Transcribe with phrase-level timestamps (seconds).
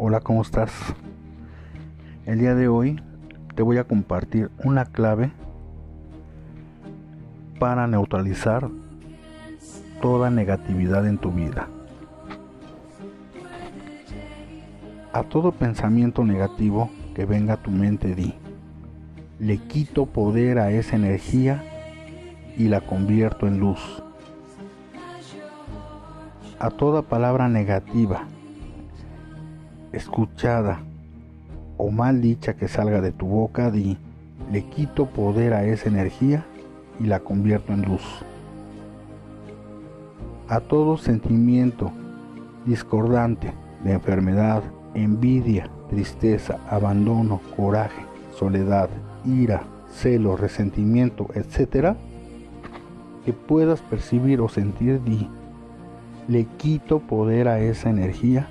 [0.00, 0.70] Hola, ¿cómo estás?
[2.24, 3.02] El día de hoy
[3.56, 5.32] te voy a compartir una clave
[7.58, 8.70] para neutralizar
[10.00, 11.66] toda negatividad en tu vida.
[15.12, 18.34] A todo pensamiento negativo que venga a tu mente di,
[19.40, 21.64] le quito poder a esa energía
[22.56, 24.00] y la convierto en luz.
[26.60, 28.28] A toda palabra negativa,
[29.92, 30.80] escuchada
[31.76, 33.96] o mal dicha que salga de tu boca, di,
[34.52, 36.44] le quito poder a esa energía
[37.00, 38.02] y la convierto en luz.
[40.48, 41.92] A todo sentimiento
[42.66, 43.52] discordante
[43.84, 44.62] de enfermedad,
[44.94, 48.02] envidia, tristeza, abandono, coraje,
[48.36, 48.88] soledad,
[49.24, 51.94] ira, celo, resentimiento, etc.,
[53.24, 55.28] que puedas percibir o sentir, di,
[56.28, 58.48] le quito poder a esa energía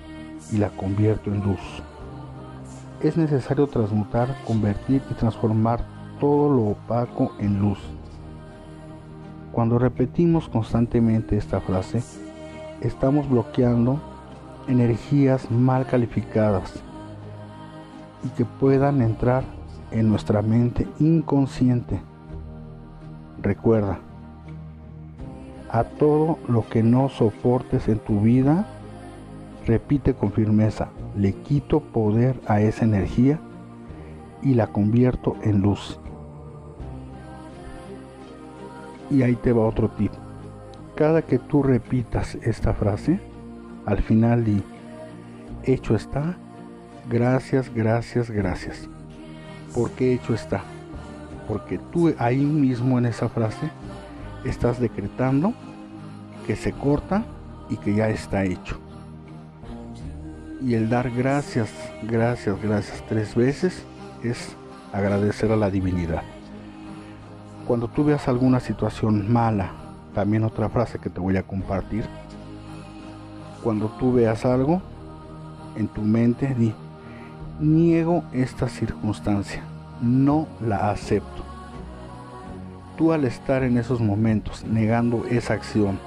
[0.52, 1.60] y la convierto en luz.
[3.02, 5.82] Es necesario transmutar, convertir y transformar
[6.20, 7.80] todo lo opaco en luz.
[9.52, 12.02] Cuando repetimos constantemente esta frase,
[12.82, 14.00] estamos bloqueando
[14.68, 16.82] energías mal calificadas
[18.24, 19.44] y que puedan entrar
[19.92, 22.02] en nuestra mente inconsciente.
[23.42, 24.00] Recuerda,
[25.70, 28.66] a todo lo que no soportes en tu vida,
[29.68, 33.40] repite con firmeza, le quito poder a esa energía
[34.42, 36.00] y la convierto en luz.
[39.12, 40.12] Y ahí te va otro tip.
[40.96, 43.20] Cada que tú repitas esta frase,
[43.86, 44.64] al final di,
[45.64, 46.38] hecho está,
[47.10, 48.90] gracias, gracias, gracias.
[49.76, 50.64] ¿Por qué hecho está?
[51.48, 53.70] Porque tú ahí mismo en esa frase
[54.44, 55.54] estás decretando
[56.46, 57.24] que se corta
[57.70, 58.87] y que ya está hecho.
[60.62, 61.70] Y el dar gracias,
[62.04, 63.84] gracias, gracias tres veces
[64.24, 64.56] es
[64.92, 66.24] agradecer a la divinidad.
[67.68, 69.72] Cuando tú veas alguna situación mala,
[70.16, 72.06] también otra frase que te voy a compartir.
[73.64, 74.82] Cuando tú veas algo
[75.76, 76.74] en tu mente, di,
[77.60, 79.64] niego esta circunstancia,
[80.02, 81.48] no la acepto
[82.98, 86.00] tú al estar en esos momentos negando esa acción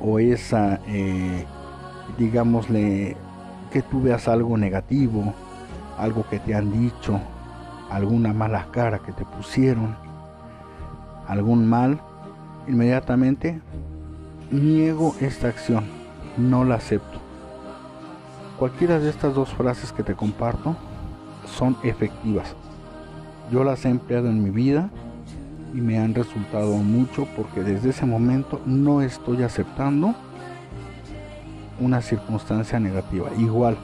[0.00, 1.46] o esa, eh,
[2.18, 3.16] digámosle,
[3.70, 5.34] que tú veas algo negativo,
[5.98, 7.20] algo que te han dicho,
[7.90, 9.96] alguna mala cara que te pusieron,
[11.26, 12.00] algún mal,
[12.66, 13.60] inmediatamente
[14.50, 15.84] niego esta acción,
[16.36, 17.20] no la acepto.
[18.58, 20.76] Cualquiera de estas dos frases que te comparto
[21.46, 22.54] son efectivas.
[23.50, 24.90] Yo las he empleado en mi vida
[25.72, 30.14] y me han resultado mucho porque desde ese momento no estoy aceptando
[31.80, 33.30] una circunstancia negativa.
[33.38, 33.76] Igual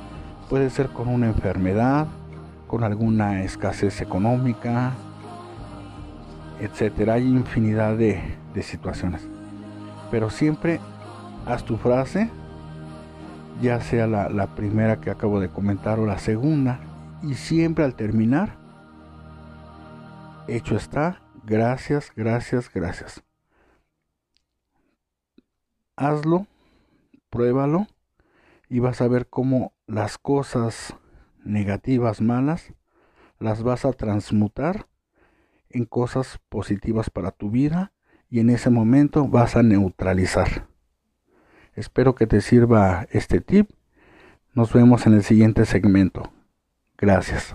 [0.48, 2.06] puede ser con una enfermedad,
[2.66, 4.92] con alguna escasez económica,
[6.60, 7.14] etcétera.
[7.14, 8.22] Hay infinidad de,
[8.62, 9.26] situaciones.
[10.10, 10.80] Pero siempre
[11.44, 12.30] haz tu frase,
[13.60, 16.80] ya sea la primera que acabo de comentar o la segunda,
[17.22, 18.66] y siempre al terminar
[20.48, 21.20] Hecho está.
[21.44, 23.22] Gracias, gracias, gracias.
[25.96, 26.46] Hazlo,
[27.30, 27.86] pruébalo
[28.68, 30.96] y vas a ver cómo las cosas
[31.44, 32.72] negativas, malas,
[33.38, 34.88] las vas a transmutar
[35.70, 37.92] en cosas positivas para tu vida
[38.28, 40.68] y en ese momento vas a neutralizar.
[41.74, 43.70] Espero que te sirva este tip.
[44.54, 46.32] Nos vemos en el siguiente segmento.
[46.96, 47.52] Gracias.